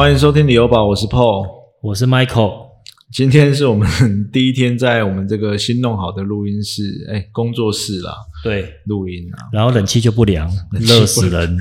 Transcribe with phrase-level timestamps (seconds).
[0.00, 1.46] 欢迎收听旅游宝，我是 Paul，
[1.82, 2.70] 我是 Michael。
[3.12, 3.86] 今天是我们
[4.32, 11.54] 第一天在我们这个新弄好的录音室，哎，工作室啦，对，录音啊，然后冷气就不凉，热死人。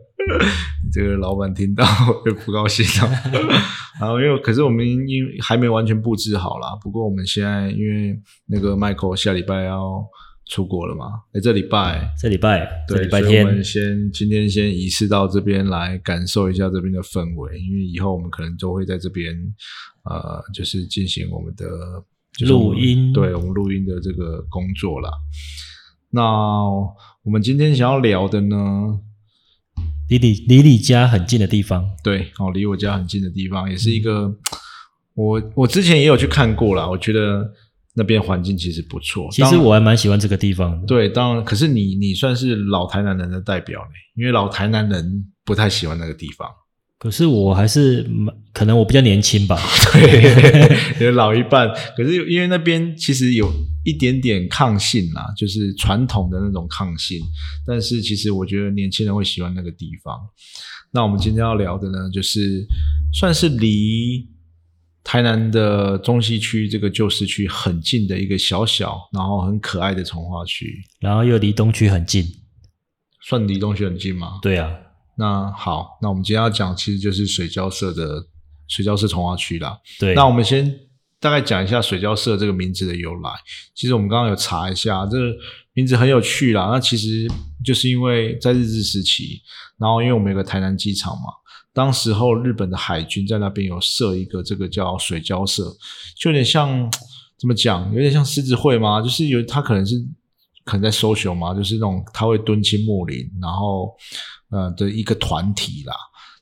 [0.92, 1.82] 这个老板听到
[2.26, 3.10] 就不高兴了。
[3.98, 8.14] 然后因为可是我们因为还没完全布置好啦，不过我们现在因为
[8.48, 10.04] 那个 Michael 下礼拜要。
[10.48, 11.04] 出国了嘛？
[11.34, 19.34] 哎，这礼拜，这礼拜，对，礼拜天，我们先今天先移师到这边来感受一下这边的氛围，因为以后我们可能都会在这边，
[20.04, 21.68] 呃，就是进行我们的
[22.46, 25.10] 录音，对我们录音的这个工作啦。
[26.10, 26.22] 那
[27.22, 28.98] 我们今天想要聊的呢，
[30.08, 34.34] 离你离你家很近的地方，对，哦，离我家很近的地方，也是一个，
[35.12, 37.52] 我我之前也有去看过啦，我觉得。
[37.98, 40.86] 那边环境其实不错，其实我还蛮喜欢这个地方的。
[40.86, 46.48] 对，当然，可是你你算是老台南人的代表呢，因为老台南人不太喜欢那个地方。
[46.96, 48.08] 可是我还是
[48.52, 49.58] 可能我比较年轻吧，
[49.92, 50.76] 对，
[51.06, 51.68] 有老一半。
[51.96, 53.52] 可是因为那边其实有
[53.84, 57.20] 一点点抗性啦，就是传统的那种抗性。
[57.66, 60.16] 但是其实我觉得年轻人会喜欢那个地方。
[60.92, 62.64] 那我们今天要聊的呢，就是
[63.12, 64.37] 算是离。
[65.04, 72.26] 台南的中西区这个旧市区很近的一个小小，然后很可爱的从化区，然后又离东区很近，
[73.22, 74.38] 算离东区很近吗？
[74.42, 74.70] 对啊。
[75.16, 78.24] 那好，那我们今天要讲其实就是水交社的
[78.68, 79.78] 水交社从化区啦。
[79.98, 80.14] 对。
[80.14, 80.72] 那我们先
[81.18, 83.30] 大概讲一下水交社这个名字的由来。
[83.74, 85.34] 其实我们刚刚有查一下，这个
[85.72, 86.68] 名字很有趣啦。
[86.70, 87.26] 那其实
[87.64, 89.40] 就是因为在日治时期，
[89.78, 91.32] 然后因为我们有个台南机场嘛。
[91.78, 95.62] 当时候日本的海军在那边有设一个这个叫水交社，
[96.16, 96.90] 就有点像
[97.38, 99.00] 怎么讲，有点像狮子会吗？
[99.00, 99.94] 就是有他可能是
[100.64, 103.94] 可能在搜寻嘛，就是那种他会敦亲睦邻，然后
[104.50, 105.94] 呃的一个团体啦。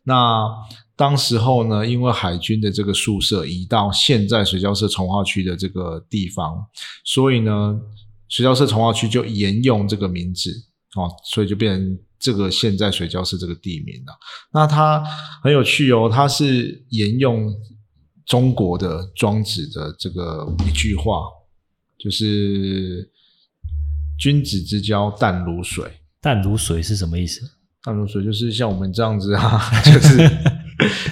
[0.04, 0.48] 那
[0.96, 6.64] 当时候呢，因为海军的这个宿舍移到现在水交社从化区的这个地方，
[7.04, 7.78] 所以呢，
[8.30, 10.50] 水交社从化区就沿用这个名字
[10.94, 11.98] 哦，所以就变成。
[12.18, 14.12] 这个现在水交是这个地名啊，
[14.52, 15.04] 那它
[15.42, 17.54] 很有趣哦，它是沿用
[18.24, 21.20] 中国的庄子的这个一句话，
[21.98, 23.08] 就是
[24.18, 25.84] “君子之交淡如水”。
[26.20, 27.40] 淡如水是什么意思？
[27.82, 30.30] 淡如水就是像我们这样子啊， 就是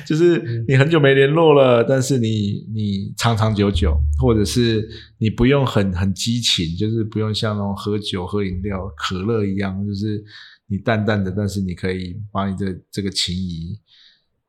[0.05, 4.89] 就是你很久没联络了，但是你你长长久久，或者是
[5.19, 10.25] 你不用很很激情，就是不用像那种喝酒喝饮料可乐一样，就是。
[10.69, 13.79] 你淡淡的，但是你可以把你的这个情谊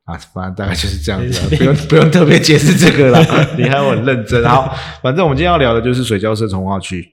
[0.04, 3.20] 啊，反正大概就是这样子， 不用不用特别解释这个了。
[3.58, 4.44] 你还很认真。
[4.44, 7.12] 好，反正我们今天要聊的就是水交社从化区。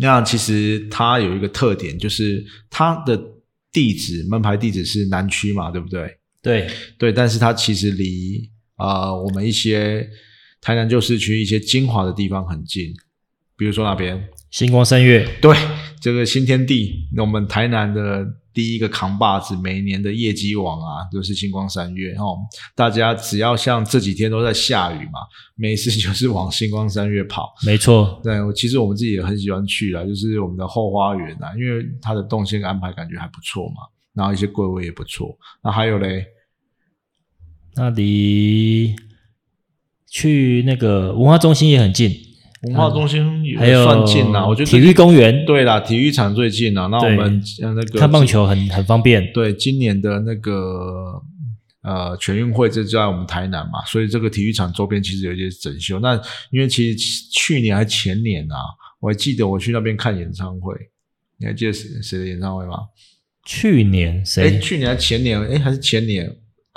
[0.00, 3.20] 那其实它有一个特点，就是它的
[3.72, 6.16] 地址门牌地址是南区嘛，对不对？
[6.40, 10.08] 对对，但是它其实离啊我们一些
[10.60, 12.94] 台南旧市区一些精华的地方很近，
[13.58, 15.54] 比如说那边星光三月，对。
[16.00, 18.24] 这个新天地，那我们台南的
[18.54, 22.38] 第一个扛把子，每年的业绩王啊，就是星光三月哦。
[22.76, 25.18] 大家只要像这几天都在下雨嘛，
[25.56, 27.52] 没事就是往星光三月跑。
[27.66, 33.82] 没错，对，其实我们自己也很喜欢去啦，就是我们的后花园啊，因为它的动线安排感觉还不错嘛，
[34.14, 35.36] 然后一些柜位也不错。
[35.64, 36.24] 那还有嘞，
[37.74, 38.94] 那离
[40.08, 42.27] 去那个文化中心也很近。
[42.62, 46.86] 文化中心也算近啦，我觉得体育公园对啦，体育场最近啦。
[46.88, 49.32] 那我们那个看棒球很很方便。
[49.32, 51.22] 对，今年的那个
[51.82, 56.00] 呃全运会就在我们台南嘛，所以这个体育场周边其实有一些整修。
[56.00, 56.20] 那
[56.50, 56.98] 因为其实
[57.32, 58.56] 去年还前年啊，
[59.00, 60.74] 我还记得我去那边看演唱会，
[61.38, 62.78] 你还记得谁谁的演唱会吗？
[63.46, 64.58] 去年谁？
[64.58, 65.40] 去年还前年？
[65.40, 66.28] 哎，还是前年？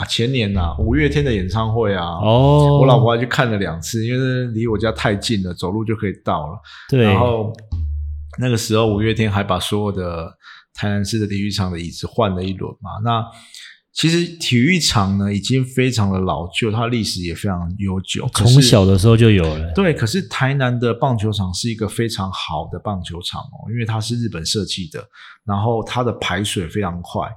[0.05, 6.59] 前年呐，五月天的演唱会啊，哦，我老婆还去看了两次，因为离我家太近了，走路就可以到了。
[6.89, 7.51] 对，然后
[8.39, 10.31] 那个时候五月天还把所有的
[10.73, 12.91] 台南市的体育场的椅子换了一轮嘛。
[13.03, 13.25] 那
[13.93, 19.73] 其实体育场呢，已经非常的老旧，它历史也非常悠久，从小的时候就有了。
[19.73, 25.03] 对，可是台南的棒球场是一个非常好的棒球场哦，因为它是日本设计的，
[25.43, 27.27] 然后它的排水非常快。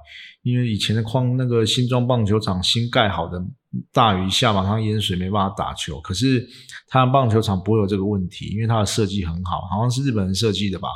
[0.45, 3.43] 因为以前的矿那个新庄棒球场新盖好的，
[3.91, 5.99] 大雨下马上淹水，没办法打球。
[6.01, 6.47] 可是
[6.87, 10.87] 它的棒球场不会有这个问题，因为它的设计很好，好像是日本人设计的吧，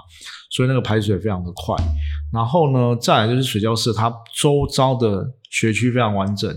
[0.51, 1.75] 所以那个排水非常的快。
[2.31, 6.55] 然后呢，再来就是水交社，它周遭的学区非常完整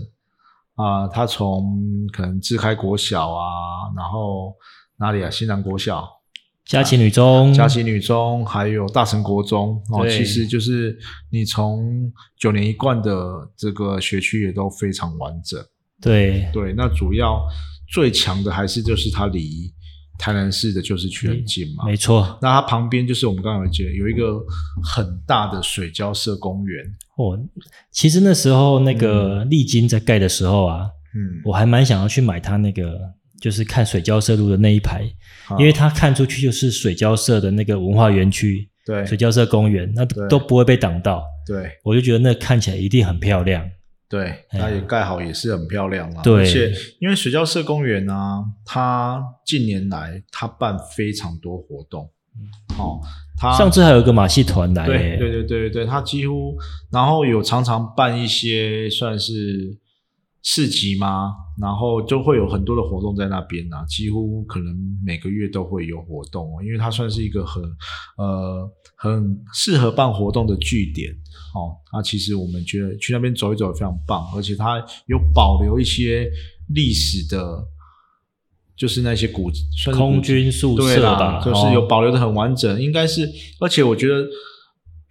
[0.75, 4.53] 啊，它从可能自开国小啊，然后
[4.97, 6.07] 哪里啊，新南国小。
[6.65, 10.97] 嘉琪女中、嘉琪女中，还有大成国中哦，其实就是
[11.29, 15.61] 你从九年一贯的这个学区也都非常完整。
[16.01, 17.41] 对对，那主要
[17.91, 19.73] 最强的还是就是它离
[20.17, 21.85] 台南市的旧市区很近嘛。
[21.85, 22.37] 没错。
[22.41, 24.41] 那它旁边就是我们刚刚有讲有一个
[24.83, 26.83] 很大的水交社公园。
[27.17, 27.37] 哦，
[27.91, 32.99] 其实那时候那个丽晶在盖的时候啊，嗯，我还蛮想要去买它那个，
[33.43, 35.03] 就是看水交社路的那一排，
[35.43, 41.21] 好因为它看出去就是水交社的那个文化园区、对水交社公园，那都不会被挡到。
[41.45, 43.69] 对我就觉得那看起来一定很漂亮。
[44.07, 46.21] 对，哎它也盖好也是很漂亮啦。
[46.21, 52.09] 对而且因为水交社公园啊，它近年来它办非常多活动，
[52.79, 53.01] 哦，
[53.37, 56.55] 它上次还有一个马戏团来对对对对对，它几乎
[56.93, 59.77] 然后有常常办一些算是
[60.43, 67.63] 市集嘛，然后就会有很多的活动在那边啊，几乎可能每个月都会有活动哦，因为它算是一个很
[68.17, 71.11] 呃很适合办活动的据点
[71.55, 71.73] 哦。
[71.91, 76.29] 那其实我们觉得去那边走一走也非常棒，而且它有保留一些
[76.69, 77.67] 历史的。
[78.75, 83.29] 就是那些古算是古空军宿舍吧，就是有哦保留的很完整，应该是，
[83.61, 84.25] 而且我觉得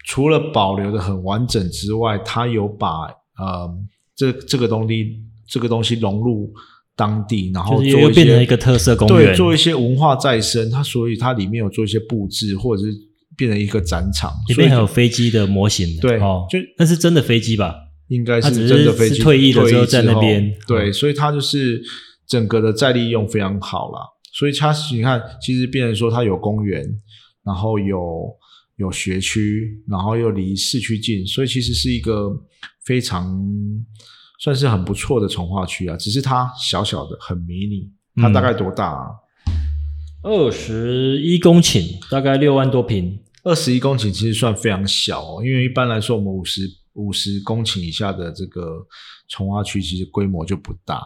[0.04, 3.06] 除了保留的很完整之外，它有把
[3.38, 3.72] 呃
[4.22, 6.52] 这这个东西这个东西融入
[6.94, 12.92] 当地，然后就是做一些又变成一个特色公对，园做一些文化再生，它所以它里面有做一些布置，或者是
[13.36, 17.74] 变成一个展场，里面还有飞机的模型，对哦，就那是真的飞机吧？
[18.08, 21.82] 应该是真的飞机退役的时候在那边嗯对，所以它就是
[22.28, 23.98] 整个的再利用非常好啦。
[24.34, 26.84] 所以它你看，其实变成说它有公园，
[27.44, 27.98] 然后有
[28.76, 32.30] 有学区，然后又离市区近，所以其实是一个
[32.84, 33.26] 非常
[34.42, 35.96] 算是很不错的从化区啊。
[35.96, 37.90] 只是它小小的，很迷你。
[38.20, 39.06] 它大概多大啊？
[40.22, 43.18] 二十一公顷，大概六万多平。
[43.44, 46.60] 二十一公顷其实算非常小哦，因为一般来说我们五十
[46.92, 48.86] 五十公顷以下的这个
[49.28, 51.02] 从化区其实规模就不大。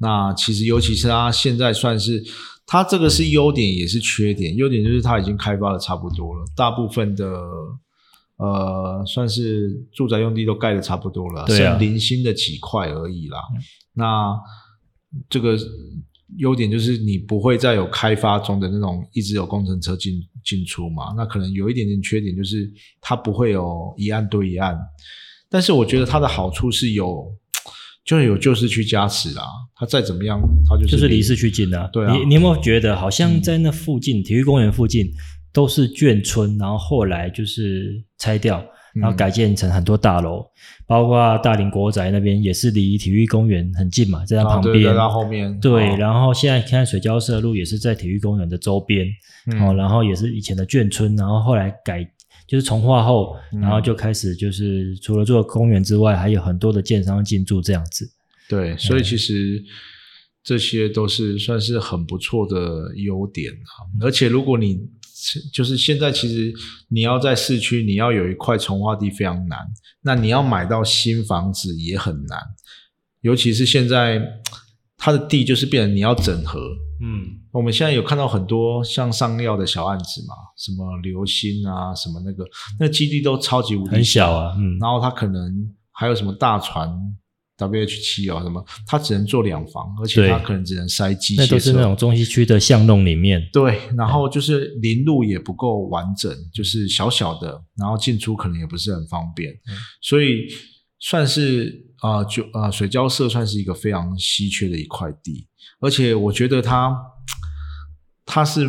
[0.00, 2.22] 那其实尤其是它现在算是
[2.64, 7.26] 它这个是优点也是缺点，优点就是它已经开发的差不多了，大部分的
[8.40, 13.38] 呃算是住宅用地都盖的差不多了，对啊剩零星的几块而已啦。
[13.92, 14.34] 那
[15.28, 15.58] 这个
[16.38, 20.14] 优点就是你不会再有开发中的那种一直有工程车进
[20.44, 22.70] 进出嘛，那可能有一点点缺点就是
[23.00, 24.78] 它不会有一案对一案，
[25.50, 27.26] 但是我觉得它的好处是有
[28.06, 29.42] 就是有旧市区加持啦，
[29.74, 31.90] 它再怎么样它就是就是离市区近啊。
[31.92, 35.12] 对啊你你有没有觉得好像在那附近、体育公园附近
[35.52, 38.64] 都是眷村，然后后来就是拆掉，
[38.94, 40.44] 然后嗯改建成很多大楼，
[40.86, 44.74] 包括大林国宅那边也是离体育公园很近嘛，在它啊旁边。
[44.74, 49.06] 对在它后面对，哦然后现在看水交社路也是在体育公园的周边，
[49.46, 52.08] 嗯哦，然后也是以前的眷村，然后后来改
[52.46, 58.08] 就是重化后，嗯然后就开始就是除了做公园之外，还有很多的建商进驻这样子。
[58.48, 59.62] 对，所以其实
[60.42, 63.86] 这些都是算是很不错的优点啊。
[64.00, 64.80] 而且如果你
[65.52, 66.52] 就是现在，其实
[66.88, 69.58] 你要在市区，你要有一块从化地非常难，
[70.02, 72.38] 那你要买到新房子也很难，
[73.20, 74.20] 尤其是现在
[74.96, 76.60] 它的地就是变成你要整合。
[77.02, 82.44] 嗯，我们现在有看到很多像上料的小案子嘛，什么流星啊，什么那个
[82.78, 86.88] 那基地都超级无敌很小啊，嗯，然后它可能还有什么大船
[87.66, 91.82] WH 七啊什么，它只能做两房，而且它可能只能塞机械那都是那。
[91.82, 93.46] 种中西区的巷弄里面。
[93.52, 100.46] 对，然后就是林路也不够完整，就是小小的，然后进出可能也不是很方便，嗯所以
[100.98, 105.46] 算是啊、呃就呃水交社算是一个非常稀缺的一块地，
[105.80, 106.96] 而且我觉得它
[108.26, 108.68] 它是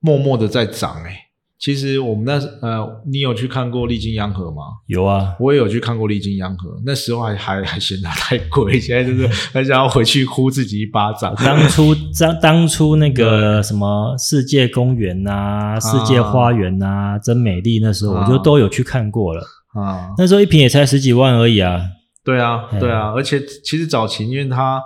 [0.00, 1.16] 默默的在涨诶、
[1.60, 2.34] 其实我们那
[2.66, 4.62] 呃，你有去看过丽晶洋河吗？
[4.86, 11.34] 有啊，我也有去看过丽晶洋河，那时候还还还嫌它太贵， 现在就是 很想要回去呼自己一巴掌。
[11.36, 19.42] 当初当当初那个什么世界公园呐、世界花园呐、真美丽，那时候我就啊都有去看过了。
[19.74, 21.80] 啊、那时候一瓶也才十几万而已啊。
[22.24, 24.80] 对啊，嗯对啊，而且其实早期，因为它，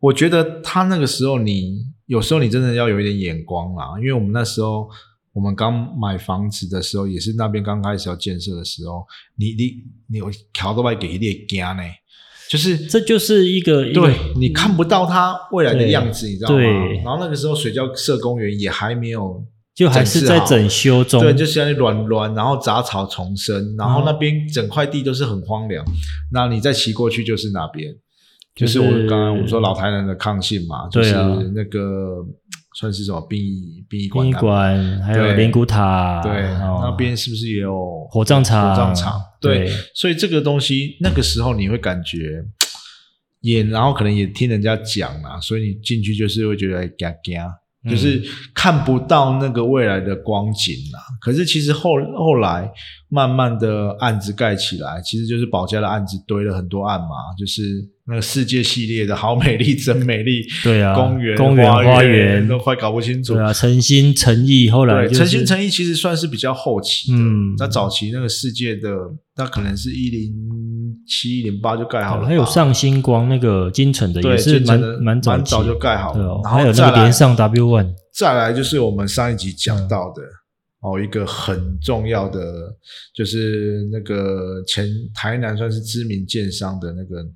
[0.00, 4.88] 我觉得它那个时候你，有时候你真的要有一点眼光啦，因为我们那时候
[5.32, 9.04] 我们刚买房子的时候，也是那边刚开始要建设的时候，
[9.36, 11.82] 你你你有条都来给一点惊呢，
[12.48, 16.58] 就是这就是一个对你看不到它未来的对样子，你知道吗？
[17.04, 21.22] 然后那个时候水交社公园也还没有就还是在整修中。
[21.22, 25.84] 对，就像那软软，然后杂草丛生，然后嗯那边整块地都是很荒凉。
[26.32, 27.94] 那你再骑过去就是那边，
[28.56, 31.14] 就是我就是刚刚我说老台南的抗性嘛，就是
[31.54, 32.26] 那个
[32.74, 42.44] 算是什么殡仪殡仪馆殡仪馆还有对灵骨塔，对，哦那边是不是也有火葬场火葬场，对对，所以这个东西那个时候你会感觉
[43.40, 47.59] 也然后可能也听人家讲啦，所以你进去就是会觉得嘎嘎。
[47.84, 48.22] 嗯就是
[48.54, 51.00] 看不到那个未来的光景啦。
[51.20, 52.70] 可是其实后后来
[53.08, 57.08] 慢慢的案子盖起来，其实就是保家的案子堆了很多案嘛，
[57.38, 57.62] 就是
[58.06, 63.32] 那个世界系列的好美丽真美丽， 对啊公园公园花花园都快搞不清楚。
[63.34, 67.16] 对啊，诚心诚意，后来对，就是诚心诚意其实算是比较后期的。
[67.18, 68.90] 嗯那早期那个世界的，
[69.36, 70.32] 那可能是一零
[71.06, 82.74] 七、一零八就盖好了，还有上星光那个金城的也是蛮蛮早就盖好了哦，然后还有那个连上 W One，再来就是我们上一集讲到的、嗯哦，一个很重要的
[83.14, 87.26] 就是那个前台南算是知名建商的那个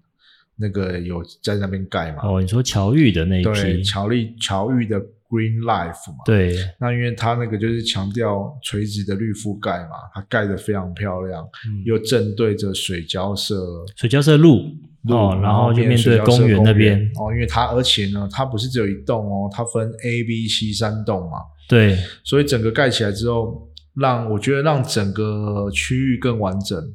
[0.56, 11.82] 那个有在那边盖嘛，哦，你说乔玉的那一对，批，乔丽乔玉的 Green Life 嘛，对，那因为它那个就是强调垂直的绿覆盖嘛，它盖得非常漂亮，嗯。
[11.84, 13.56] 又正对着水交社
[13.96, 14.70] 水交社路
[15.04, 21.38] 路哦，然后就面对公园那边，哦，因为它而且呢，它不是只有一栋哦，它分 A、B、C 三栋嘛，
[21.68, 26.94] 对，所以整个盖起来之后，让我觉得让整个区域更完整，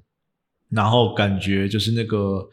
[0.70, 2.48] 然后感觉就是那个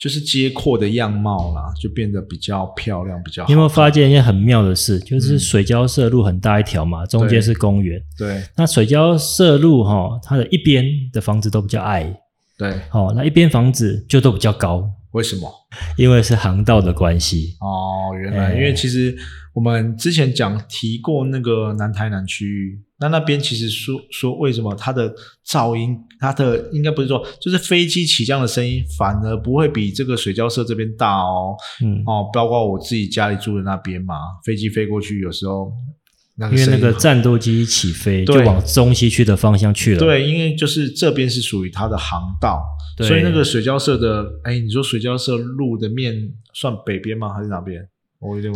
[0.00, 4.98] 就是街廓的样貌啦，就变得比较漂亮，比较好你有没有发现一件很妙的事？
[5.00, 8.00] 就是嗯水交社路很大一条嘛，中间是公园。
[8.16, 12.16] 对那水交社路哈、它的一边的房子都比较矮，
[12.60, 15.50] 对，哦，那一边房子就都比较高，为什么？
[15.96, 17.56] 因为是航道的关系。
[17.58, 19.16] 哦，原来、哎因为其实
[19.54, 25.10] 我们之前讲提过那个南台南区域，那那边其实说说为什么它的
[25.48, 31.56] 噪音，它的应该不是说就是飞机起降的声音，反而不会比这个水交社这边大哦。
[31.82, 35.72] 嗯，哦，包括我自己家里住的那边嘛，飞机飞过去有时候
[36.40, 42.62] 那个因为那个战斗机一起飞就往中西区的方向去了。，对，因为就是这边是属于它的航道，
[42.96, 46.14] 对所以那个水交社的，哎，你说水交社路的面
[46.54, 47.34] 算北边吗？
[47.34, 47.86] 还是哪边？
[48.20, 48.52] 我有点，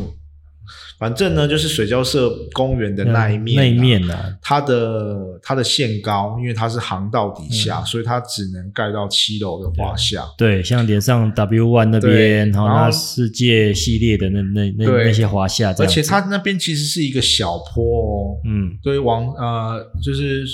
[0.99, 7.87] 反正呢，就是水交社公园的那一面、那一面啊，它的它的限高，因为它是航道底下，嗯。
[7.87, 10.25] 所以它只能盖到七楼的华夏。
[10.37, 20.45] 对，像连上 W One 那边，然后那世界系列的那那那那些华夏而，且它那边其实是一个小坡哦，嗯，对，往呃就是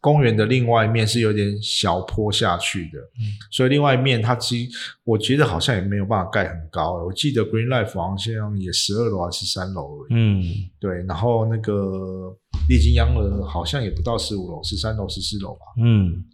[0.00, 7.04] 公园的另外一面是有点小坡下去的，嗯所以另外一面它其实我觉得好像也没有办法盖很高。
[7.04, 10.44] 我记得 Green Life 好像也十二楼还是三楼而已，嗯，
[10.78, 12.36] 对，然后那个
[12.68, 16.24] 丽晶央儿好像也不到十五楼，十三楼、十四楼吧，嗯，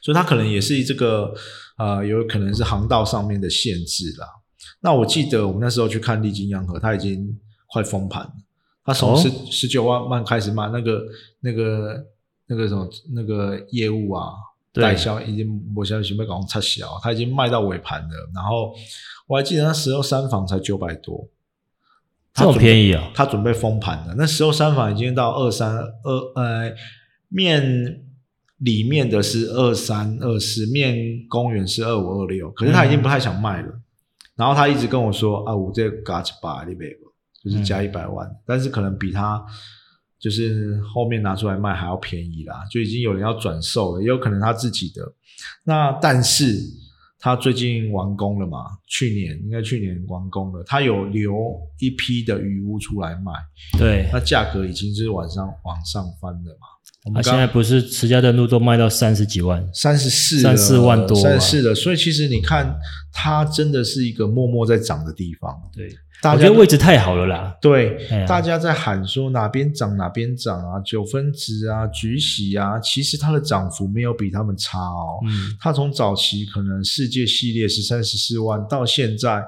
[0.00, 1.34] 所以它可能也是这个
[1.76, 4.26] 呃有可能是航道上面的限制啦。
[4.80, 8.32] 那我记得我们那时候去看丽晶央河，它已经快封盘了。
[8.86, 11.02] 它从哦十十九万万开始卖，那个
[11.40, 12.04] 那个
[12.46, 14.32] 那个什么那个业务啊，
[14.72, 18.30] 代销已经我相信被搞撤销，他已经卖到尾盘了。
[18.34, 18.74] 然后
[19.26, 21.28] 我还记得那时候三房才九百多，
[22.34, 23.10] 这么便宜啊？
[23.14, 24.14] 他准备封盘了。
[24.16, 26.74] 那时候三房已经到二三二呃
[27.28, 28.02] 面
[28.58, 30.96] 里面的是二三二四，面
[31.28, 33.80] 公园是二五二六，可是他已经不太想卖了。
[34.36, 37.10] 然后他一直跟我说啊，我这个加一百你买吧，
[37.42, 39.44] 就是加一百万，但是可能比他
[40.24, 45.02] 就是后面拿出来卖还要便宜啦，就已经有人要转售了，也有可能他自己的。
[45.64, 46.58] 那但是
[47.18, 48.78] 他最近完工了嘛？
[48.86, 51.34] 去年应该去年完工了，他有留
[51.78, 53.32] 一批的鱼屋出来卖，
[53.78, 56.66] 对，那价格已经是往上往上翻了嘛。
[57.04, 62.74] 我啊，们刚现在不是持家登录都卖到三十几万，三十四三四万多啊三十四了，所以其实你看，
[63.12, 65.54] 它真的是一个默默在涨的地方。
[65.70, 65.86] 对，
[66.22, 67.54] 大家我觉得位置太好了啦。
[67.60, 75.20] 对，哎大家在喊说哪边涨哪边涨啊，九分值啊，举喜啊，其实它的涨幅没有比他们差哦。
[75.26, 79.44] 嗯，它从早期可能世界系列是三十四万，到现在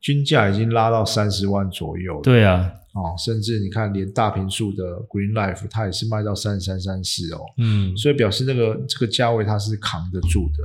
[0.00, 2.22] 均价已经拉到三十万左右了。
[2.22, 10.64] 对啊，哦，甚至你看，连大平数的 Green Life 它也是卖到三三三四哦，嗯，所以表示那个这个价位它是扛得住的，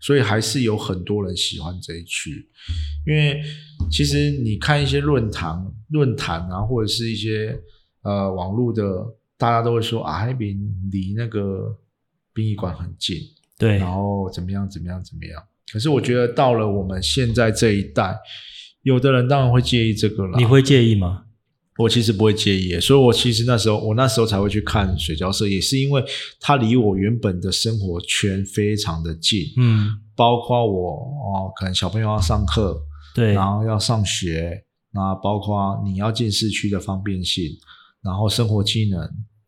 [0.00, 2.48] 所以还是有很多人喜欢这一区。
[3.06, 3.42] 因为
[3.90, 7.60] 其实你看一些论坛、论坛啊，或者是一些
[8.02, 8.82] 呃网络的，
[9.36, 10.56] 大家都会说啊，那边
[10.92, 11.76] 离那个
[12.32, 13.18] 殡仪馆很近，
[13.58, 15.42] 对，然后怎么样怎么样怎么样。
[15.72, 18.16] 可是我觉得到了我们现在这一代，
[18.82, 20.38] 有的人当然会介意这个了。
[20.38, 21.24] 你会介意吗？
[21.78, 26.04] 我其实不会介意，所以我其实那时候我那时候才会去看水交社，也是因为
[26.38, 32.78] 它离我原本的生活圈非常的近，嗯，包括我哦，可能小朋友要上课，
[33.14, 37.44] 对，然后要上学，那包括你要进市区的方便性，
[38.02, 39.00] 然后生活机能，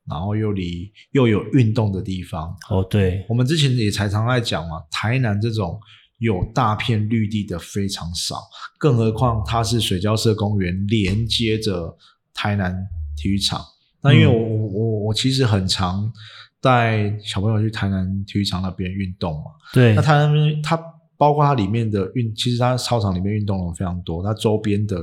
[0.08, 2.56] 然后又离又有运动的地方。
[2.70, 5.78] 哦，对，我们之前也才常在讲嘛，台南这种
[6.20, 8.36] 有大片绿地的非常少，
[8.78, 11.94] 更何况它是水交社公园连接着
[12.34, 12.76] 台南
[13.16, 13.64] 体育场。
[14.02, 16.12] 那因为我我我我其实很常
[16.60, 20.78] 带小朋友去台南体育场那边运动嘛，对那，它那边它
[21.16, 24.98] 包括它里面的运，其实它操场里面运动的非常多，它周边的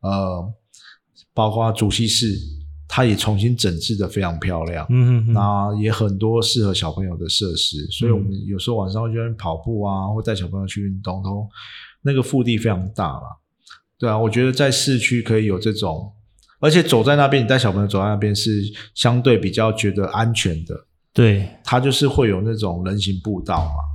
[0.00, 0.50] 呃，
[1.34, 2.34] 包括主席室，
[2.86, 4.86] 它也重新整治的非常漂亮。
[4.88, 11.46] 嗯嗯嗯，那也很多适合小朋友的设施，所以我们有时候晚上会去跑步啊，或带小朋友去运动，都
[12.02, 13.22] 那个腹地非常大啦。
[13.98, 16.12] 对啊，我觉得在市区可以有这种，
[16.60, 18.62] 而且走在那边，你带小朋友走在那边是
[18.94, 20.74] 相对比较觉得安全的，
[21.12, 23.88] 对，它就是会有那种人行步道嘛。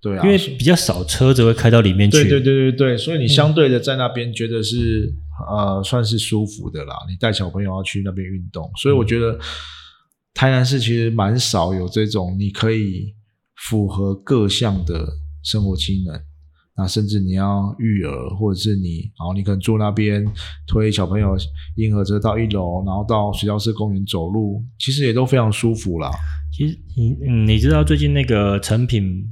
[0.00, 2.18] 对啊，因为比较少车子会开到里面去。
[2.18, 5.10] 对对对对对，所以你相对的在那边觉得是、
[5.48, 6.94] 呃算是舒服的啦。
[7.08, 9.38] 你带小朋友要去那边运动，所以我觉得
[10.34, 13.14] 台南市其实蛮少有这种你可以
[13.56, 15.08] 符合各项的
[15.42, 16.20] 生活机能。
[16.76, 20.24] 那甚至你要育儿，或者是你，然后你可能住那边
[20.66, 21.36] 推小朋友
[21.76, 26.10] 婴儿车到一楼，然后到水交社公园走路，其实也都非常舒服啦。
[26.52, 29.24] 其实你嗯，你知道最近那个成品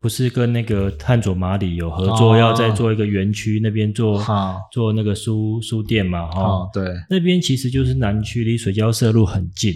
[0.00, 6.28] 不是跟那个汉佐马里有合作，哦要再做一个园区那边做哈做那个书书店嘛？
[6.30, 9.72] 哈、哦，对，那边其实就是南区，离水交社路很近。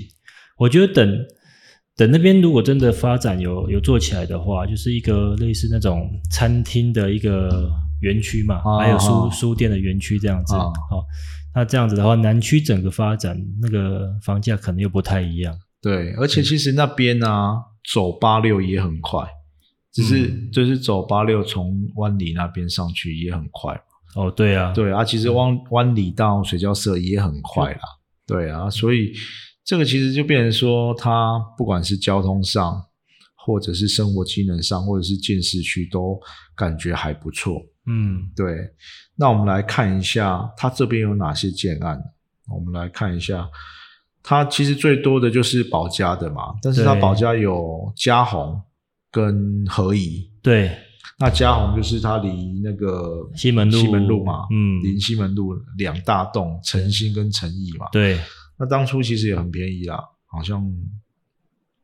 [0.59, 1.19] 我觉得等
[1.97, 7.71] 等那边如果真的发展有有做起来的话，就是一个类似那种餐厅的一个
[8.01, 10.55] 园区嘛，哦还有书哦书店的园区这样子。
[10.55, 11.05] 哦好、
[11.55, 15.55] 那这样子的话，南区整个发展那个房价可能又不太一样。
[15.83, 17.27] 对，而且其实那边呢、
[17.93, 19.27] 走八六也很快，
[19.93, 23.79] 只是、嗯就是走八六从湾里那边上去也很快。
[24.15, 27.81] 哦，对啊，对啊，其实湾湾里到水交社也很快啦。
[28.27, 29.13] 对啊，所以
[29.65, 32.83] 这个其实就变成说，它不管是交通上，
[33.37, 36.19] 或者是生活机能上，或者是建市区，都
[36.57, 37.61] 感觉还不错。
[37.87, 38.57] 嗯，对，
[39.17, 42.01] 那我们来看一下它这边有哪些建案。
[42.49, 43.49] 我们来看一下，
[44.23, 48.61] 它其实最多的就是保家的嘛，但是它对保家有嘉宏
[49.11, 50.29] 跟合宜。
[50.43, 50.77] 对，
[51.19, 57.87] 那嘉宏就是它离那个西门路西门路嘛，嗯离西门路两大栋，诚心跟诚意嘛。
[57.93, 58.19] 对，
[58.59, 60.63] 那当初其实也很便宜啦，好像，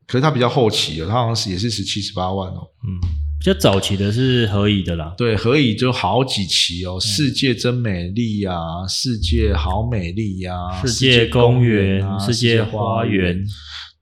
[0.07, 2.67] 可是它比较后期了，它好像是也是十七十八万哦。
[2.87, 2.99] 嗯，
[3.39, 5.13] 比较早期的是何以的啦。
[5.17, 8.53] 对，何以就好几期嗯哦，世界真美丽呀、
[8.87, 10.53] 世界好美丽呀、
[10.85, 13.43] 世界公园、啊，世界花园，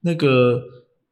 [0.02, 0.60] 那个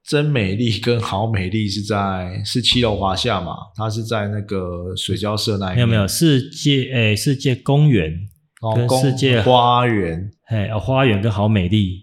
[0.07, 8.13] 真美丽跟好美丽是在是七楼华夏嘛，它是在那个水交社那一面没有没有，世界诶，世界公园
[8.75, 12.03] 跟世界花园哎，哦，花园跟好美丽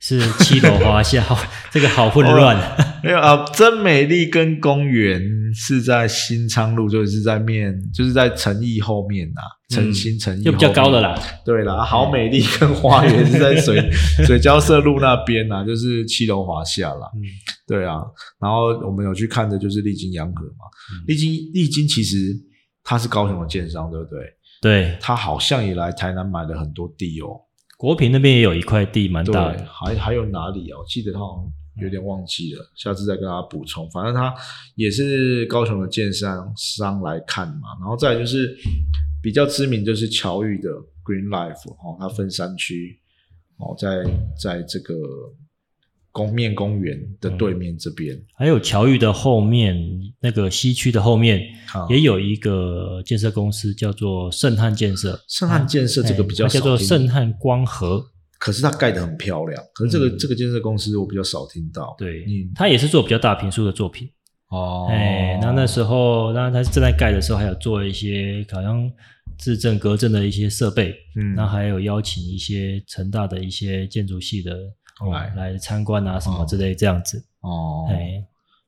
[0.00, 1.24] 是七楼花下，
[1.72, 2.56] 这个好混乱。
[3.02, 5.20] 没有啊，真美丽跟公园
[5.54, 11.14] 是在新昌路，就是在面，就是在诚意后面呐、诚心诚意就比较高的啦。
[11.44, 13.88] 对啦，好美丽跟花园是在水
[14.26, 17.08] 水交社路那边呐、就是七楼华夏啦。
[17.14, 17.22] 嗯，
[17.68, 18.02] 对啊，
[18.40, 22.16] 然后我们有去看的就是丽晶洋河嘛，嗯丽晶丽晶其实
[22.82, 24.18] 它是高雄的建商，对不对？
[24.60, 27.40] 对，他好像也来台南买了很多地哦。
[27.76, 30.78] 国平那边也有一块地，蛮大的。，还还有哪里啊？
[30.78, 31.52] 我记得他好像
[31.84, 33.88] 有点忘记了，下次再跟大家补充。
[33.90, 34.34] 反正他
[34.74, 38.56] 也是高雄的建商商来看嘛，然后再就是
[39.22, 40.70] 比较知名就是侨玉的
[41.04, 42.98] Green Life 哦，它分三区
[43.58, 44.02] 哦，在
[44.40, 44.94] 在这个
[46.18, 49.76] 公面公园的对面这边，还有侨域的后面，
[50.20, 51.40] 那个西区的后面
[51.72, 55.20] 啊也有一个建设公司，叫做盛汉建设。
[55.28, 58.04] 盛汉建设这个比较哎叫做少听盛汉光合。
[58.40, 61.94] 可是它盖得很漂亮，可是这个、嗯这个建设公司我比较少听到。
[61.98, 64.08] 对你，它也是做比较大平数的作品。
[64.50, 68.90] 哦，哎，那那时候，那它正在盖的时候，还有做一些好像
[69.38, 74.56] 自证隔震的一些设备，嗯那还有邀请一些成大的一些建筑系的
[75.00, 75.32] 哦来。
[75.36, 77.22] 来参观啊什么之类这样子。
[77.40, 78.22] 哦，哎，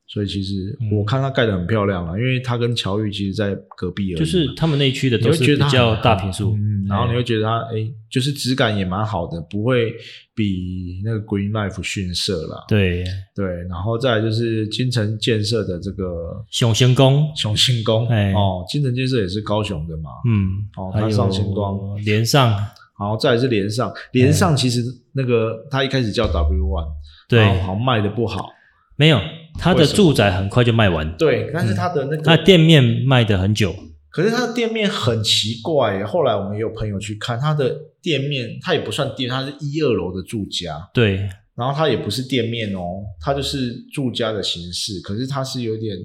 [0.06, 0.96] 所以其实嗯。
[0.96, 9.92] 我看它盖得很漂亮啊，因为它跟乔玉其实在隔壁而已，就是他们那一区的你都是会觉得比较大平数，嗯，然后你哎会觉得它哎，就是质感也蛮好的，不会
[10.34, 12.64] 比那个 Green Life 逊色啦。
[12.68, 13.04] 对。
[13.34, 18.06] 对，然后再来就是金城建设的这个雄兴宫，雄心宫。
[18.08, 21.78] 哎哦，金城建设也是高雄的嘛，嗯，哦还有它上星光。
[22.04, 22.54] 连上，
[23.00, 24.84] 然后再来是连上，连上其实
[25.14, 26.88] 那个它一开始叫 W One，
[27.26, 27.42] 对。
[27.62, 28.50] 好像卖的不好，
[28.96, 29.18] 没有，
[29.58, 33.74] 他的住宅很快就卖完，对，但是它的那个他店面卖的很久，
[34.10, 45.96] 可是它的店面很奇怪，后来我们也有朋友去看，它的店面它也不算店，它是一二楼的住家，对，然后它也不是店面哦，它就是住家的形式，可是它是有点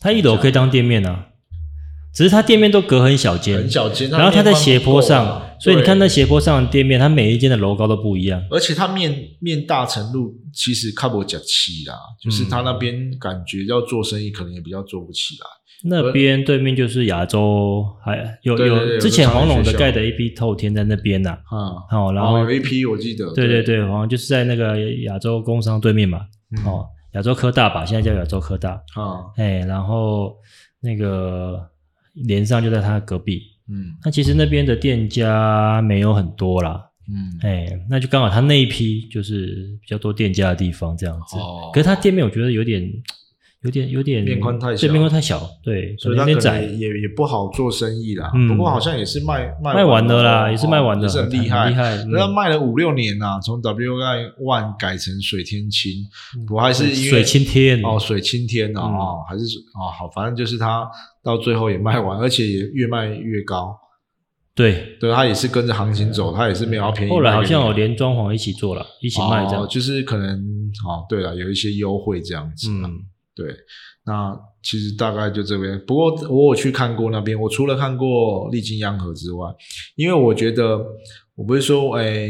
[0.00, 1.30] 它一楼可以当店面啊，
[2.14, 8.42] 只是它店面都隔很小间，很小间，然后它在斜坡上，啊所以你看那，斜坡上的店面，它每一间的楼高都不一样。
[8.50, 15.46] 而且它面面大程度其实看不讲气啦，就是嗯他那边感觉要做生意可能也比较做不起来。
[15.84, 26.22] 那边对面就是亚洲，还有有之前黄龙的盖的一批透天在那边呐、啊，哦，然后有一批我记得，对对对，好像就是在那个亚洲工商对面嘛，
[26.56, 26.64] 嗯。
[26.64, 30.34] 哦，亚洲科大吧，现在叫亚洲科大，啊，哎，然后
[30.80, 31.60] 那个
[32.26, 33.42] 连上就在他隔壁。
[33.68, 33.94] 嗯。
[34.04, 41.36] 那其实那边的店家没有很多啦，嗯，哎，那就刚好他那一批就是比较多店家的地方这样子。
[41.36, 41.70] 哦。
[41.72, 42.82] 可是他店面我觉得有点、
[43.62, 46.78] 有点、有点面宽太小对，面宽太小，对，所以它可能。
[46.78, 48.30] 也也不好做生意啦。
[48.34, 55.92] 嗯不过好像也是卖卖卖完了啦哦也是卖完了也是很厉害，很厉害嗯那他卖了五六年呐，从 WI One 改成水天青，
[56.46, 59.44] 不过还是因为水青天哦，水青天哦，还是
[59.74, 60.88] 哦好，反正就是它
[61.24, 63.76] 到最后也卖完，而且也越卖越高。
[64.54, 67.10] 对，对它也是跟着行情走，它也是没有要便宜。
[67.10, 69.66] 后来好像有连装潢一起做了，一起卖这样哦，。
[69.68, 70.36] 就是可能
[70.84, 72.68] 哦，对了，有一些优惠这样子。
[72.70, 72.82] 嗯，
[73.38, 73.54] 对，
[74.04, 75.80] 那其实大概就这边。
[75.86, 79.48] 不过我有去看过那边，我除了看过丽晶央河之外，
[79.94, 80.84] 因为我觉得
[81.36, 82.28] 我不是说，哎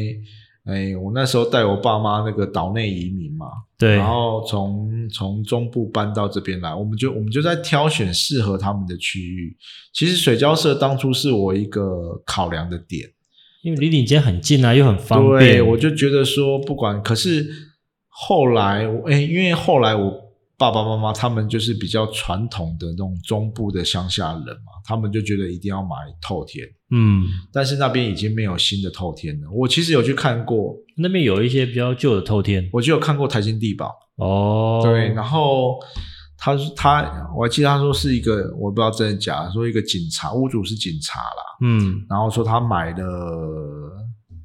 [0.66, 3.46] 哎，我那时候带我爸妈那个岛内移民嘛，
[3.78, 9.56] 对，然后从从中部搬到这边来，我们就我们就在挑选适合他们的区域。
[9.94, 13.08] 其实水交社当初是我一个考量的点。
[13.62, 15.66] 因为离你家很近啊，又很方便对，便。
[15.66, 17.48] 我就觉得说不管，可是
[18.06, 20.27] 后来我哎，因为后来我
[20.58, 29.48] 爸爸妈妈他们就是比较传统的那种中部的乡下人嘛，他们就觉得一定要买透天，嗯，但是那边已经没有新的透天了。
[29.50, 34.80] 我其实有去看过，那边有一些比较旧的透天我就有看过台新地堡，哦。
[34.82, 35.78] 对，然后。
[36.40, 43.04] 他他，我还记得他说是一个，我不知道真的假的，说一个警察，屋主是警察啦，嗯，然后说他买了，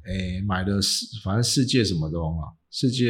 [0.06, 3.06] 诶，买了世，反正世界什么的啊，世界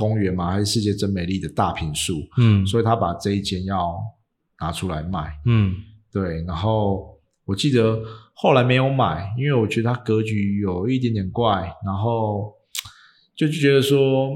[0.00, 4.00] 公园嘛，还是世界真美丽的大平墅，嗯，所以他把这一间要
[4.58, 5.30] 拿出来卖。
[5.44, 5.74] 嗯，
[6.10, 8.00] 对，然后我记得
[8.32, 12.52] 后来没有买，因为我觉得它格局有一点点怪，然后
[13.36, 14.30] 就觉得说，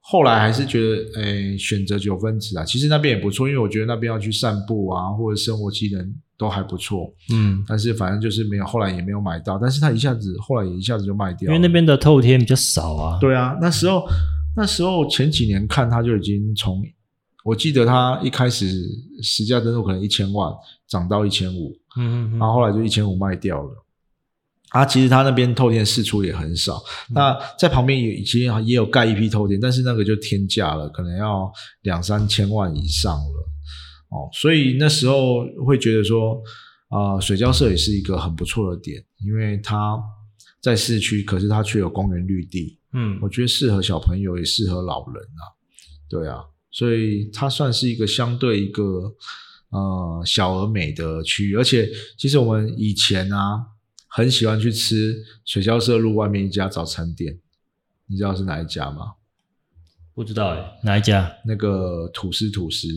[0.00, 7.12] 后来还是觉得，诶，选择九分子啊，其实那边也不错，因为我觉得那边要去散步啊，或者生活机能都还不错。
[7.32, 13.18] 嗯，但是反正就是没有，后来也没有买到，但是他一下子后来也一下子就卖掉了，因为那边的透天比较少啊。
[13.20, 14.06] 对啊，那时候
[14.56, 16.82] 那时候前几年看他就已经从，
[17.44, 18.66] 我记得他一开始
[19.22, 20.52] 实价登录可能一千万
[20.86, 23.84] 涨到一千五，嗯，嗯嗯然后后来就一千五卖掉了。
[24.70, 26.76] 啊，其实他那边透天释出也很少，
[27.08, 31.50] 嗯那在旁边也已经也有盖一批透天，但是那个就天价了，可能要
[31.82, 33.48] 两三千万以上了。
[34.10, 36.42] 哦，所以那时候会觉得说，
[36.88, 39.98] 啊、水交社也是一个很不错的点，因为它
[40.60, 45.42] 在市区，可是它却有公园绿地，嗯我觉得适合小朋友，也适合老人啊。
[46.08, 49.14] 对啊，所以它算是一个相对一个
[49.70, 53.62] 呃小而美的区域，而且其实我们以前啊
[54.08, 57.38] 很喜欢去吃水交社路外面一家早餐店，
[58.06, 59.12] 你知道是哪一家吗？
[60.14, 61.30] 不知道哎，哪一家？
[61.46, 62.88] 那个吐司吐司，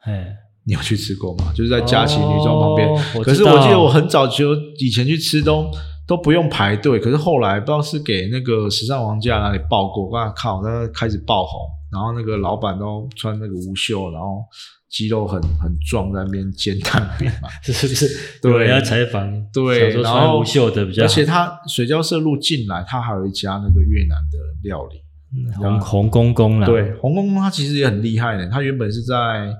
[0.00, 1.52] 哎，你有去吃过吗？
[1.56, 3.24] 就是在佳琪女中旁边。
[3.24, 5.68] 可是我记得我很早就以前去吃都
[6.10, 11.60] 都不用排队，可是后来不知道是给那个时尚王家哪里报过，哇靠，那开始爆红，
[11.92, 14.42] 然后那个老板都穿那个无袖，然后
[14.88, 17.48] 肌肉很很壮，在那边煎蛋饼嘛。
[17.62, 18.08] 是不是？
[18.42, 24.96] 对要采访，对，然后穿无袖的比较，而且他水交社路进来，他还有一家那个越南的料理。
[25.32, 29.54] 嗯红红公公啦，对，红公公他其实也很厉害的，他原本是在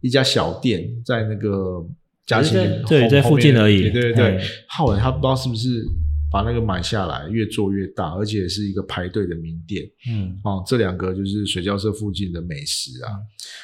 [0.00, 1.84] 一家小店，在那个
[2.28, 3.90] 嘉兴在对在附近而已。
[3.90, 5.84] 对对对哎，后来他不知道是不是
[6.30, 10.62] 把那个买下来，越做越大，而且是一个排队的名店嗯，哦。
[10.66, 13.16] 这两个就是水交社附近的美食啊。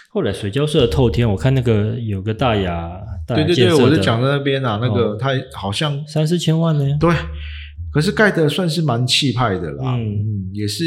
[0.08, 2.90] 后来水交社的透天，我看那个有个大雅，
[3.26, 5.16] 大雅对对对，我就讲在那边啊，那个哦。
[5.20, 7.14] 他好像三四千万呢，对。
[7.92, 10.14] 可是盖的算是蛮气派的啦，嗯。
[10.14, 10.84] 嗯，也是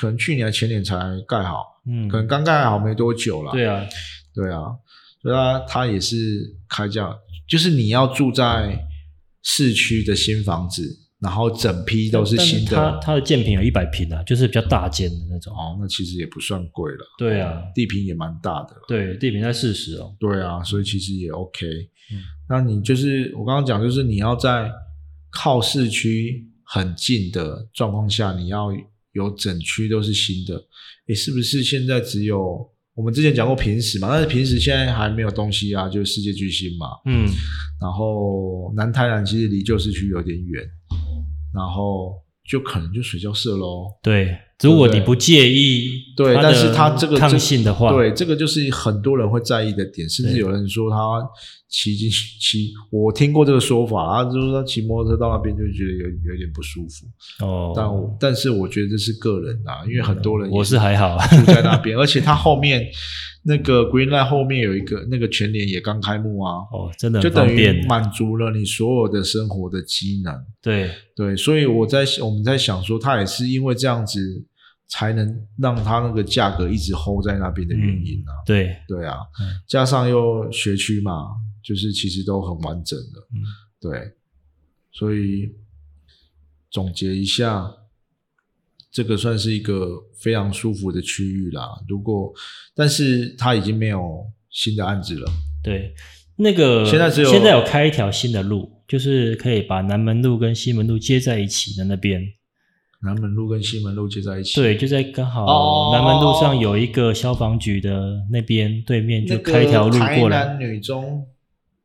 [0.00, 0.96] 可能去年前年才
[1.28, 3.52] 盖好，嗯，可能刚盖好没多久啦。
[3.52, 3.86] 对啊，
[4.34, 4.62] 对啊，
[5.22, 7.16] 所以他他也是开价，
[7.48, 8.78] 就是你要住在
[9.42, 10.82] 市区的新房子，
[11.20, 15.52] 然后整批都是新的，它它的建平有一百平啊，就是比较大间的那种。
[15.54, 17.04] 哦，那其实也不算贵了。
[17.18, 18.76] 对啊，地平也蛮大的。
[18.88, 20.14] 对，地平在四十哦。
[20.18, 21.66] 对啊，所以其实也 OK。
[22.12, 24.68] 嗯那你就是我刚刚讲，就是你要在
[25.30, 28.70] 靠市区很近的状况下，你要
[29.12, 30.60] 有整区都是新的。
[31.06, 32.68] 你，是不是现在只有
[33.00, 36.86] 我我们之前讲过平时嘛，但是平时现在还没有东西啊，就是世界巨星嘛。
[37.06, 37.26] 嗯，
[37.80, 40.62] 然后南台南其实离旧市区有点远，
[41.54, 43.86] 然后就可能就水交社喽。
[44.02, 50.96] 对，如果你不介意对，但是它这个抗这性的话，对，这个就是很多人会在意的点，甚至有人说他
[51.68, 57.06] 骑进 骑，我听过这个说法，啊，就是他骑摩托车到那边就觉得有有点不舒服。
[57.44, 62.86] 哦，但我但是我觉得这是个人啊，因为很多人也我是还好，住在那边， 而且它后面
[63.44, 70.34] 那个 Green Line 后面有一个那个全联也刚开幕啊，哦，真的就等于满足了你所有的生活的机能。
[70.60, 74.44] 对，对，所以我在我们在想说，他也是因为这样子
[74.90, 78.34] 才能让它那个价格一直 hold 在那边的原因啊。
[78.44, 81.28] 对，对啊嗯，加上又学区嘛，
[81.62, 83.20] 就是其实都很完整的。
[83.32, 83.40] 嗯
[83.80, 84.12] 对，
[84.92, 85.54] 所以
[86.70, 87.72] 总结一下，
[88.90, 91.66] 这个算是一个非常舒服的区域啦。
[91.88, 92.30] 如果，
[92.74, 95.30] 但是它已经没有新的案子了。
[95.62, 95.94] 对，
[96.36, 102.20] 那个现在只有现在有开一条新的路，就是可以把南门路跟西门路接在一起的那边。
[103.02, 110.44] 南门路跟西门路接在一起，对，就在刚好哦南门路上有一个消防局的那边对面就开一条路过来。
[110.44, 111.26] 台南女中，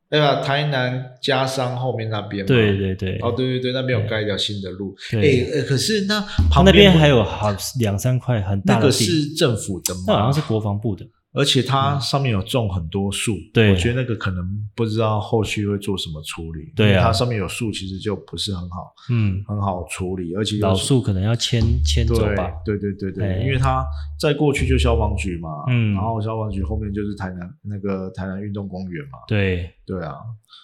[0.10, 0.42] 对吧？
[0.42, 2.46] 台南家商后面那边。
[2.46, 4.94] 对对对，哦，对对对，那边有盖一条新的路。
[5.10, 7.48] 对诶，呃可是那它旁那边还有好
[7.80, 10.04] 两三块很大的地那个，是政府的吗？
[10.08, 11.06] 那好像是国防部的。
[11.36, 13.72] 而且它上面有种很多树，对。
[13.72, 14.44] 我觉得那个可能
[14.74, 16.72] 不知道后续会做什么处理。
[16.76, 16.90] 对啊。
[16.92, 22.52] 因为它上面有树，其实就不是很好嗯，很好处理，而且又老树可能要迁迁走吧。
[22.64, 23.44] 对对对对，哎。
[23.44, 23.86] 因为它
[24.20, 25.94] 在过去就消防局嘛，嗯。
[25.94, 30.16] 然后消防局后面就是台南那个台南运动公园嘛，对，对啊，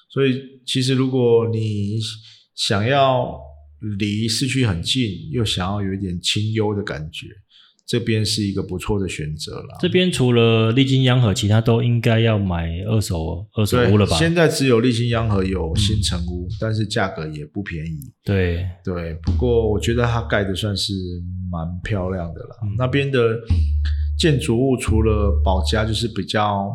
[0.09, 1.99] 所以其实如果你
[2.55, 3.37] 想要
[3.97, 7.27] 离市区很近，又想要有一点清幽的感觉，
[7.85, 9.77] 这边是一个不错的选择了。
[9.81, 14.15] 这边除了丽晶央和，其他都应该要买二手二手屋了吧？
[14.17, 17.99] 现在只有立新央和有新城屋，但是价格也不便宜。
[18.23, 20.93] 对，对，不过我觉得它盖的算是
[21.51, 22.59] 蛮漂亮的了。
[22.63, 23.19] 嗯那边的
[24.17, 26.71] 建筑物除了保家就是比较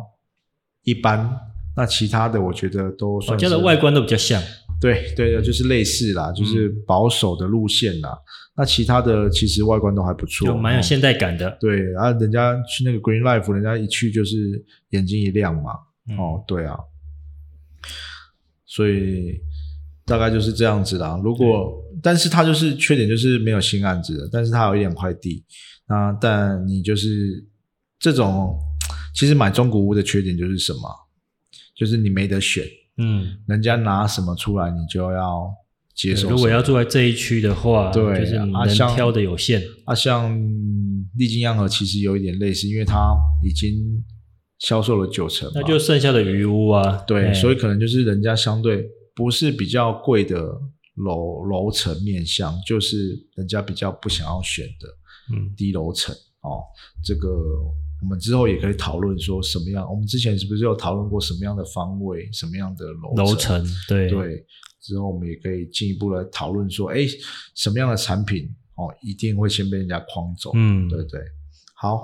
[0.85, 1.31] 一般，
[1.77, 4.43] 那其他的我觉得都我算是家的外观都比较像。
[4.79, 8.11] 对对的，就是类似啦，就是嗯保守的路线啦。
[8.57, 11.57] 那其他的其实外观都还不错，蛮有现代感的。
[11.61, 15.73] 对，然后人家去那个 Green Life，人家一去就是眼睛一亮嘛。
[16.09, 16.79] 嗯哦，对啊，
[18.65, 19.41] 所以
[20.05, 21.21] 大概就是这样子啦。
[21.23, 25.45] 如果，但是它就是缺点就是没有新案子的，但是它有一点块地。
[25.89, 27.45] 那但你就是
[27.99, 28.57] 这种，
[29.15, 30.81] 其实买中古屋的缺点就是什么？
[31.75, 32.65] 就是你没得选，
[32.99, 35.51] 嗯，人家拿什么出来，你就要
[36.29, 39.63] 如果要住在这一区的话，对就是你能挑的有限。
[39.87, 40.39] 啊，像
[41.17, 44.05] 丽晶央和其实有一点类似，因为它已经
[44.59, 47.33] 销售了九成，那就剩下的余屋啊，对，哎。
[47.33, 50.37] 所以可能就是人家相对不是比较贵的
[50.97, 55.55] 楼楼层面向，就是人家比较不想要选的嗯。
[55.57, 56.61] 低楼层哦。
[57.03, 57.29] 这个
[58.03, 64.11] 我们之后也可以讨论说什么样，我们之前是不是有讨论过什么样的方位、什么样的楼楼层，对。
[64.11, 64.45] 对，
[64.87, 66.99] 之后我们也可以进一步来讨论说，哎，
[67.57, 71.21] 什么样的产品哦，一定会先被人家框走，嗯，对对。
[71.75, 72.01] 好，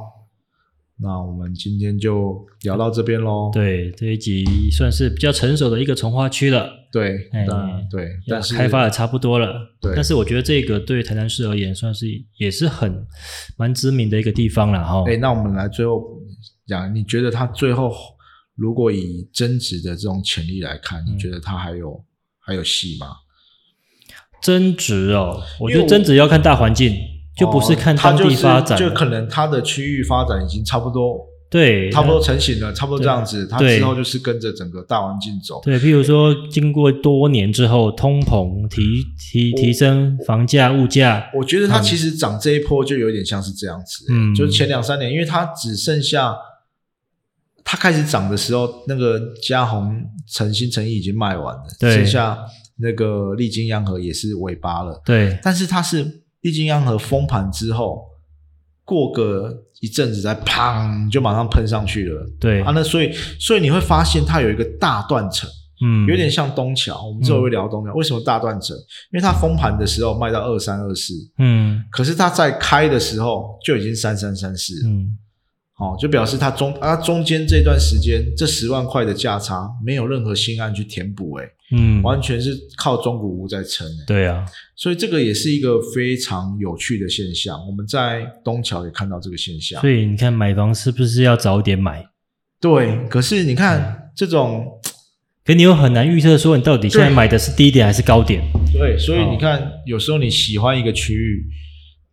[0.98, 3.50] 那我们今天就聊到这边喽。
[3.52, 9.54] 对，这一集算是比较成熟的一个从化区了，对，哎但对，但是开发的差不多了。
[9.80, 13.06] 对但是我觉得这个对台南市而言，算是也是很
[13.56, 15.04] 蛮知名的一个地方了哈。
[15.06, 16.20] 哎，那我们来最后
[16.66, 17.90] 讲，你觉得它最后
[18.54, 22.04] 如果以增值的这种潜力来看，嗯你觉得它还有
[22.52, 23.06] 还有戏吗？
[24.42, 26.94] 增值哦，我觉得增值要看大环境，
[27.36, 28.88] 就不是看当地发展了。
[28.88, 35.60] 就可能它的区域发展已经差不多，对，差不多成型了，差不多这样子，它之后就是跟着整个大环境走。
[35.64, 38.82] 对，譬如说，经过多年之后，通膨提
[39.16, 46.34] 提提升房价、物价，我觉得它其实涨这一波就有点像是这样子，嗯就是前两三年，因为它只剩下
[47.64, 52.38] 它开始涨的时候，那个嘉宏诚心诚意已经卖完了，对剩下
[52.78, 58.02] 那个丽晶央和也是尾巴了，对但是它是丽晶央和封盘之后，
[58.84, 62.26] 过个一阵子再砰就马上喷上去了。
[62.40, 65.48] 对啊，，那所以所以你会发现它有一个大断层，
[65.84, 67.06] 嗯，有点像东桥。
[67.06, 68.76] 我们之后会聊东桥，为什么大断层？
[69.12, 74.74] 因为它封盘的时候卖到二三二四，嗯可是它在开的时候就已经三三三四。
[74.86, 75.16] 嗯，
[75.82, 87.58] 哦，就表示它中啊中间这段时间这十万块的价差没有任何新案去填补，哎，嗯，完全是靠中古屋在撑，哎，对啊，所以这个也是一个非常有趣的现象。
[87.66, 92.06] 我们在东桥也看到这个现象所，以你看买房是不是要早一点买？
[92.60, 93.04] 对。
[93.08, 94.64] 可是你看这种，
[95.44, 98.40] 可你又很难预测说你到底现在买的是低点还是高点。
[98.72, 101.44] 对，所以哦你看有时候你喜欢一个区域，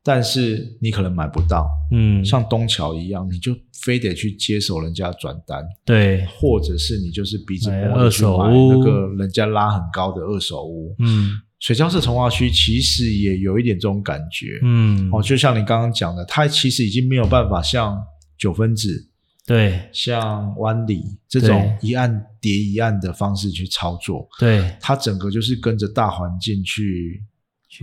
[0.04, 5.64] 但是你可能买不到，嗯，像东桥一样，你就非得去接手人家转单。
[5.86, 8.74] 对，或者是你就是鼻子摸着去买二手屋。
[8.74, 10.96] 那个人家拉很高的二手屋。
[11.00, 11.32] 嗯。
[11.60, 18.02] 水交市从化区其实也有一点这种感觉、嗯，哦，就像你刚刚讲的，它其实已经没有办法像
[18.38, 19.10] 九分子、
[19.46, 19.90] 对。
[19.92, 27.22] 像湾里这种一案叠一案的方式去操作，对，它整个就是跟着大环境去去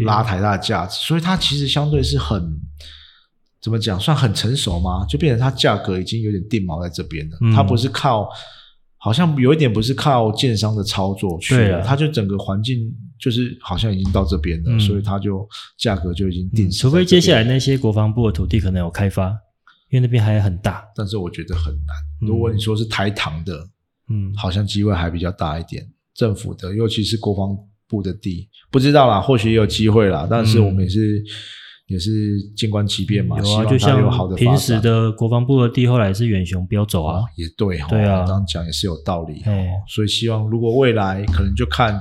[0.04, 2.60] 拉抬它的价值，所以它其实相对是很
[3.60, 5.04] 怎么讲，算很成熟吗？
[5.08, 8.28] 就变成它价格已经有点定锚在这边了，嗯它不是靠。
[8.98, 19.28] 好像有一点不是靠建商的操作去了，对啊它就整个环境就是好像已经到这边了，嗯所以它就价格就已经定除非接下来，那些国防部的土地可能有开发，
[19.90, 20.82] 因为那边还很大。
[20.96, 21.94] 但是我觉得很难。
[22.22, 23.68] 嗯如果你说是台糖的，
[24.08, 25.86] 嗯，好像机会还比较大一点。
[26.12, 27.56] 政府的，尤其是国防
[27.88, 30.26] 部的地，不知道啦，或许也有机会啦。
[30.30, 31.22] 但是我们也是、
[31.86, 34.80] 也是静观其变嘛，嗯有啊，就像平时。
[34.80, 37.22] 的国防部的地，后来是远雄标走啊。
[37.36, 39.68] 也对哈，对啊刚刚讲也是有道理哦哎。
[39.88, 42.00] 所以希望如果未来可能就看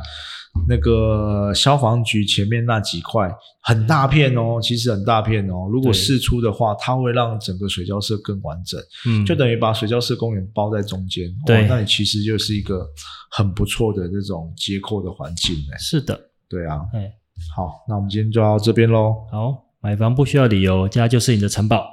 [0.67, 3.29] 那个消防局前面那几块
[3.61, 5.67] 很大片哦，其实很大片哦。
[5.71, 8.79] 如果对试出的话，它会让整个水交社更完整。
[9.07, 12.87] 嗯，就等于把水交社公园包在中间，对哇那你其实就是一个
[13.31, 15.77] 很不错的这种接扣的环境哎。
[15.77, 17.11] 是的，对啊，哎，
[17.55, 19.15] 好，那我们今天就到这边喽。
[19.31, 21.85] 好，买房不需要理由，家就是你的城堡。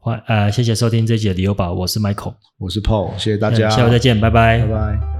[0.00, 5.17] 欢呃，谢谢收听这一集的理由宝，我是 Michael，我是 Paul，谢谢大家，嗯下回再见，拜拜拜拜。